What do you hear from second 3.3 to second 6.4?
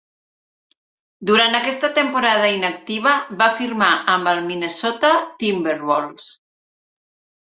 va firmar amb els Minnesota Timberwolves.